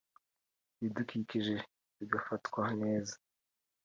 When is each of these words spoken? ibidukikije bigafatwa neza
ibidukikije 0.77 1.55
bigafatwa 1.97 2.59
neza 2.81 3.15